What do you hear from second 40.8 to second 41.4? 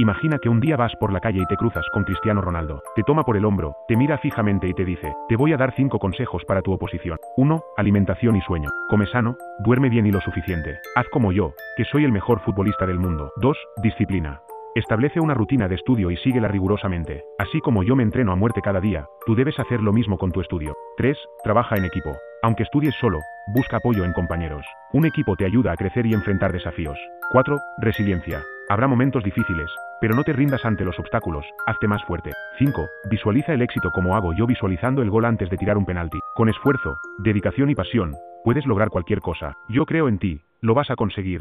a conseguir.